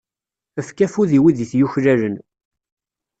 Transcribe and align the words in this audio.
Efk 0.59 0.77
afud 0.85 1.11
i 1.17 1.19
wid 1.23 1.37
i 1.43 1.45
t-yuklalen. 1.51 2.15